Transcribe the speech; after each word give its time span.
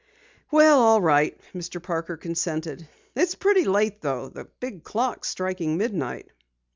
"Well, 0.49 0.79
all 0.81 0.99
right," 0.99 1.39
Mr. 1.53 1.79
Parker 1.79 2.17
consented. 2.17 2.89
"It's 3.15 3.35
pretty 3.35 3.65
late 3.65 4.01
though. 4.01 4.29
The 4.29 4.45
big 4.45 4.83
clock's 4.83 5.29
striking 5.29 5.77
midnight." 5.77 6.31